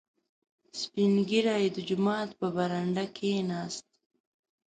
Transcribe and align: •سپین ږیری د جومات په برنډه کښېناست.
•سپین 0.79 1.13
ږیری 1.29 1.65
د 1.75 1.77
جومات 1.87 2.29
په 2.39 2.47
برنډه 2.55 3.05
کښېناست. 3.15 3.85